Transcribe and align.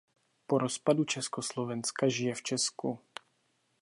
Po 0.47 0.57
rozpadu 0.57 1.03
Československa 1.05 2.09
žije 2.09 2.35
v 2.35 2.41
Česku. 2.41 2.99